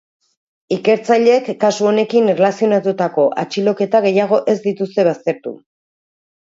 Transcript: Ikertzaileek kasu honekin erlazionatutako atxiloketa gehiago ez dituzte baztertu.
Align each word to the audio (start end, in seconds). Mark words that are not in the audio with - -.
Ikertzaileek 0.75 1.51
kasu 1.65 1.89
honekin 1.91 2.31
erlazionatutako 2.35 3.29
atxiloketa 3.45 4.05
gehiago 4.09 4.43
ez 4.57 4.59
dituzte 4.69 5.11
baztertu. 5.13 5.59